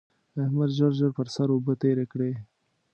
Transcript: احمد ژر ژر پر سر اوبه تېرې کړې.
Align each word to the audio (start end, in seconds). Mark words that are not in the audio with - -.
احمد 0.43 0.69
ژر 0.77 0.91
ژر 0.99 1.11
پر 1.17 1.27
سر 1.35 1.47
اوبه 1.55 1.73
تېرې 1.81 2.05
کړې. 2.11 2.31